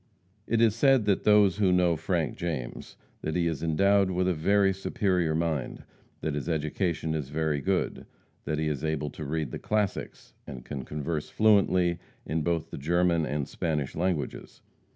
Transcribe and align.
It 0.47 0.61
is 0.61 0.73
said 0.75 1.05
by 1.05 1.13
those 1.13 1.57
who 1.57 1.71
know 1.71 1.95
Frank 1.95 2.35
James, 2.35 2.97
that 3.21 3.35
he 3.35 3.45
is 3.45 3.61
endowed 3.61 4.09
with 4.09 4.27
a 4.27 4.33
very 4.33 4.73
superior 4.73 5.35
mind; 5.35 5.83
that 6.21 6.33
his 6.33 6.49
education 6.49 7.13
is 7.13 7.29
very 7.29 7.61
good; 7.61 8.07
that 8.45 8.57
he 8.57 8.67
is 8.67 8.83
able 8.83 9.11
to 9.11 9.23
read 9.23 9.51
the 9.51 9.59
classics, 9.59 10.33
and 10.47 10.65
can 10.65 10.85
converse 10.85 11.29
fluently 11.29 11.99
in 12.25 12.41
both 12.41 12.71
the 12.71 12.79
German 12.79 13.27
and 13.27 13.47
Spanish 13.47 13.95
languages. 13.95 14.63